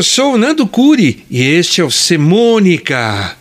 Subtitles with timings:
[0.00, 3.36] Eu sou o Nando Curi e este é o Semônica.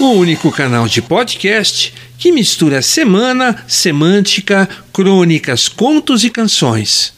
[0.00, 7.14] O único canal de podcast que mistura semana, semântica, crônicas, contos e canções.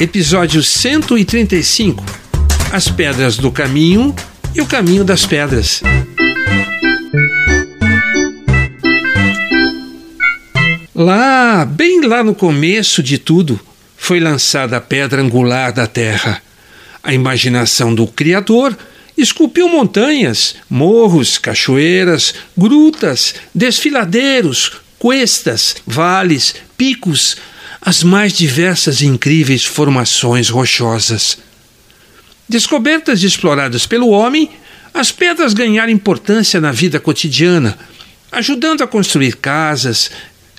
[0.00, 2.04] Episódio 135
[2.72, 4.12] As Pedras do Caminho
[4.52, 5.80] e o Caminho das Pedras.
[10.94, 13.58] Lá, bem lá no começo de tudo,
[13.96, 16.42] foi lançada a pedra angular da Terra.
[17.02, 18.76] A imaginação do Criador
[19.16, 27.38] esculpiu montanhas, morros, cachoeiras, grutas, desfiladeiros, cuestas, vales, picos,
[27.80, 31.38] as mais diversas e incríveis formações rochosas.
[32.46, 34.50] Descobertas e exploradas pelo homem,
[34.92, 37.78] as pedras ganharam importância na vida cotidiana,
[38.30, 40.10] ajudando a construir casas,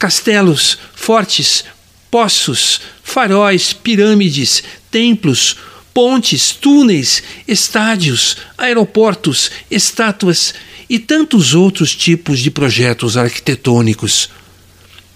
[0.03, 1.63] castelos, fortes,
[2.11, 4.61] poços, faróis, pirâmides,
[4.91, 5.55] templos,
[5.93, 10.55] pontes, túneis, estádios, aeroportos, estátuas
[10.89, 14.29] e tantos outros tipos de projetos arquitetônicos.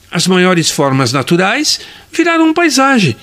[0.09, 3.13] As maiores formas naturais viraram paisagem.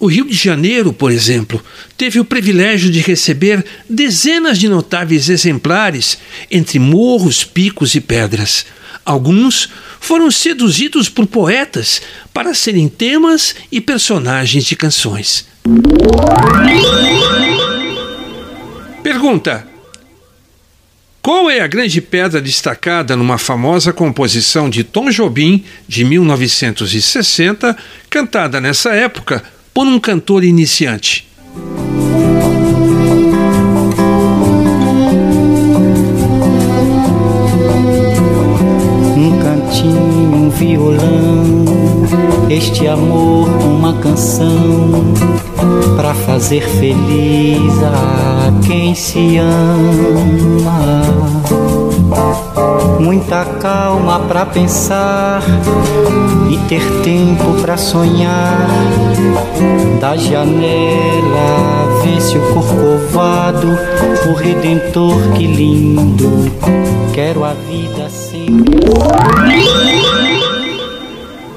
[0.00, 1.62] O Rio de Janeiro, por exemplo,
[1.98, 6.16] teve o privilégio de receber dezenas de notáveis exemplares
[6.50, 8.64] entre morros, picos e pedras.
[9.04, 9.68] Alguns
[10.00, 12.00] foram seduzidos por poetas
[12.32, 15.46] para serem temas e personagens de canções.
[19.02, 19.66] Pergunta:
[21.20, 27.76] Qual é a grande pedra destacada numa famosa composição de Tom Jobim de 1960,
[28.08, 29.42] cantada nessa época
[29.74, 31.28] por um cantor iniciante?
[42.62, 45.02] Este amor, uma canção
[45.96, 51.02] para fazer feliz a quem se ama.
[53.00, 55.42] Muita calma para pensar
[56.52, 58.68] e ter tempo para sonhar.
[60.00, 63.76] Da janela vê-se o corcovado,
[64.30, 66.30] o redentor que lindo.
[67.12, 68.82] Quero a vida sempre.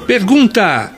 [0.06, 0.92] Pergunta: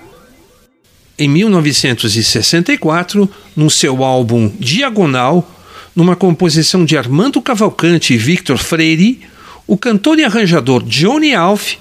[1.18, 5.50] Em 1964, no seu álbum Diagonal,
[5.96, 9.20] numa composição de Armando Cavalcante e Victor Freire,
[9.66, 11.76] o cantor e arranjador Johnny Alf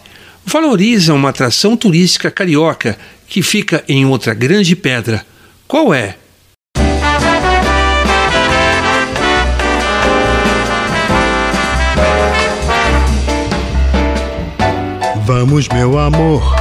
[0.45, 5.25] valoriza uma atração turística carioca que fica em outra grande pedra.
[5.67, 6.16] Qual é?
[15.25, 16.55] Vamos, meu amor,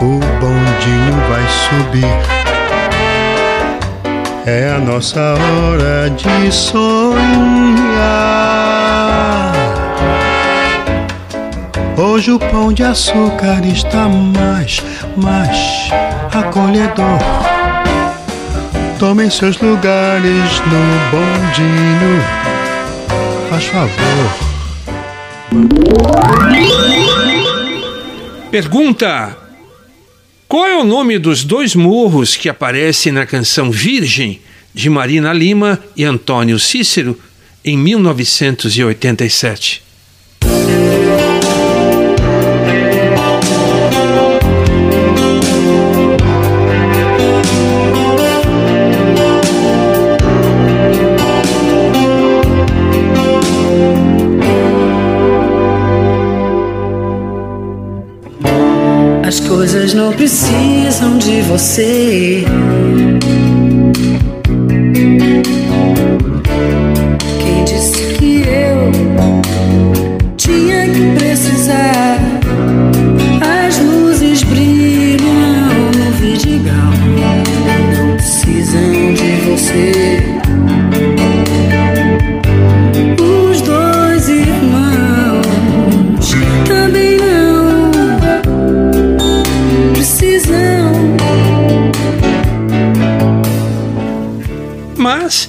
[0.00, 2.04] o bondinho vai subir.
[4.46, 7.26] É a nossa hora de sonhar.
[11.96, 14.82] Hoje o pão de açúcar está mais,
[15.16, 15.90] mais
[16.32, 17.18] acolhedor.
[18.98, 22.22] Tomem seus lugares no bondinho,
[23.48, 24.46] faz favor.
[28.50, 29.45] Pergunta:
[30.48, 34.40] Qual é o nome dos dois morros que aparecem na canção Virgem
[34.72, 37.18] de Marina Lima e Antônio Cícero
[37.64, 39.82] em 1987?
[59.26, 62.44] As coisas não precisam de você.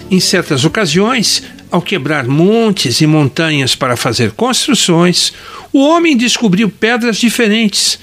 [0.10, 5.34] Em certas ocasiões, ao quebrar montes e montanhas para fazer construções,
[5.74, 8.00] o homem descobriu pedras diferentes.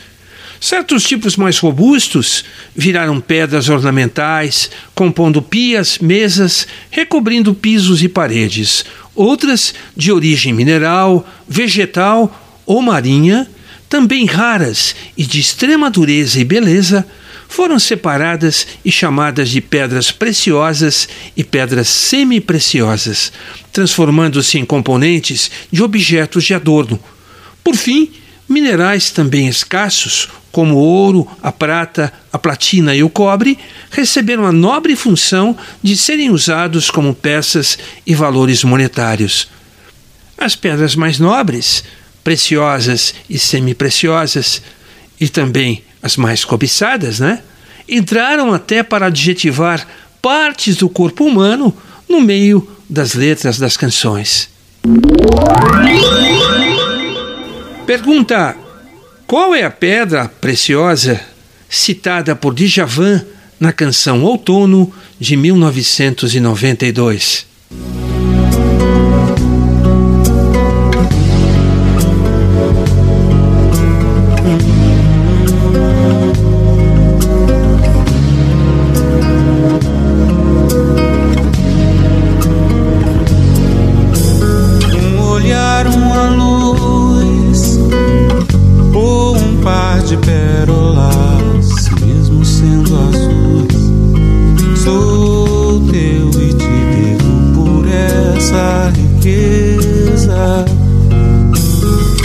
[0.61, 8.85] Certos tipos mais robustos viraram pedras ornamentais, compondo pias, mesas, recobrindo pisos e paredes.
[9.15, 13.49] Outras, de origem mineral, vegetal ou marinha,
[13.89, 17.07] também raras e de extrema dureza e beleza,
[17.49, 23.33] foram separadas e chamadas de pedras preciosas e pedras semi-preciosas,
[23.73, 26.99] transformando-se em componentes de objetos de adorno.
[27.63, 28.11] Por fim,
[28.49, 33.59] minerais também escassos, como o ouro, a prata, a platina e o cobre,
[33.91, 37.77] receberam a nobre função de serem usados como peças
[38.07, 39.49] e valores monetários.
[40.39, 41.83] As pedras mais nobres,
[42.23, 44.63] preciosas e semi-preciosas,
[45.21, 47.41] e também as mais cobiçadas, né?
[47.89, 49.89] Entraram até para adjetivar
[50.21, 51.75] partes do corpo humano
[52.07, 54.51] no meio das letras das canções.
[57.87, 58.55] Pergunta:
[59.27, 61.19] Qual é a pedra preciosa
[61.71, 63.25] citada por Djavan
[63.59, 67.47] na canção Outono de 1992?
[90.15, 94.79] De pérolas, mesmo sendo azuis.
[94.83, 100.65] Sou teu e te devo por essa riqueza.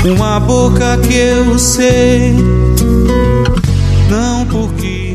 [0.05, 2.33] Uma boca que eu sei,
[4.09, 5.13] não porque.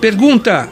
[0.00, 0.68] Pergunta: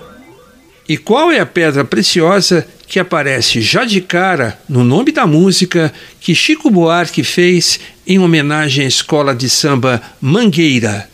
[0.89, 5.93] E qual é a pedra preciosa que aparece já de cara no nome da música
[6.21, 11.09] que Chico Buarque fez em homenagem à escola de samba Mangueira?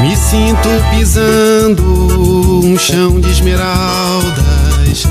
[0.00, 5.04] Me sinto pisando um chão de esmeraldas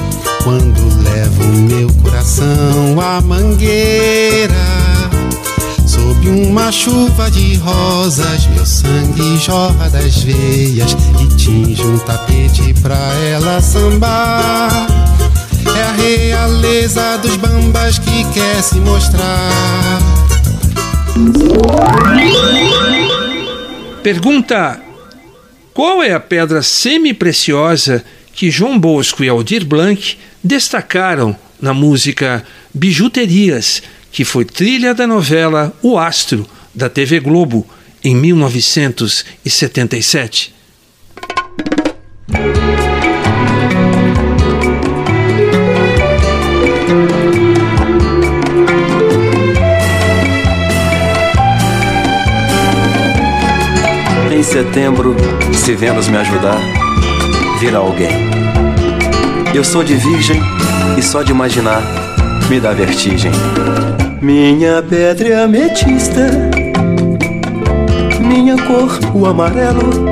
[0.44, 4.57] quando levo meu coração à mangueira.
[6.38, 12.96] Uma chuva de rosas, meu sangue jorra das veias e tinge um tapete pra
[13.28, 14.70] ela sambar.
[15.76, 20.00] É a realeza dos bambas que quer se mostrar.
[24.04, 24.80] Pergunta:
[25.74, 33.82] Qual é a pedra semi-preciosa que João Bosco e Aldir Blanc destacaram na música Bijuterias,
[34.18, 36.44] que foi trilha da novela O Astro,
[36.74, 37.68] da TV Globo,
[38.04, 40.56] em 1977?
[54.32, 55.16] Em setembro,
[55.54, 56.60] se Vênus me ajudar,
[57.60, 58.10] virá alguém.
[59.54, 60.42] Eu sou de virgem
[60.98, 61.84] e só de imaginar
[62.50, 63.32] me dá vertigem.
[64.22, 66.28] Minha pedra é ametista,
[68.20, 70.06] minha cor o amarelo.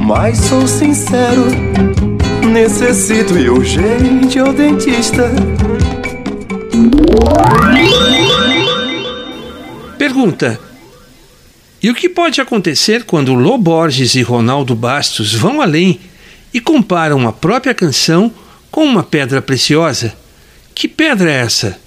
[0.00, 1.46] Mas sou sincero,
[2.52, 5.30] necessito e urgente ao dentista.
[9.96, 10.60] Pergunta:
[11.82, 16.00] E o que pode acontecer quando Lô Borges e Ronaldo Bastos vão além
[16.52, 18.30] e comparam a própria canção
[18.70, 20.23] com uma pedra preciosa?
[20.74, 21.78] Que pedra é essa?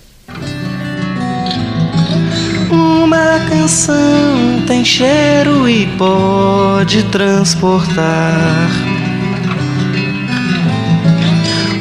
[2.72, 8.70] Uma canção tem cheiro e pode transportar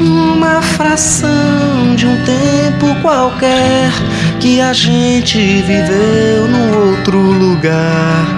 [0.01, 3.91] uma fração de um tempo qualquer
[4.41, 8.36] que a gente viveu num outro lugar.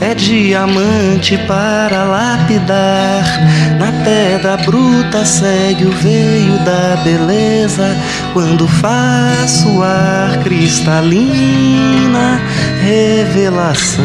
[0.00, 3.24] É diamante para lapidar.
[3.78, 7.96] Na pedra bruta segue o veio da beleza.
[8.32, 12.40] Quando faço ar cristalina,
[12.82, 14.04] revelação.